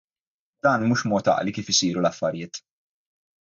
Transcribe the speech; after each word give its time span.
Dan 0.67 0.79
mhux 0.87 1.03
mod 1.11 1.29
għaqli 1.33 1.53
kif 1.59 1.69
isiru 1.75 2.03
l-affarijiet. 2.03 2.61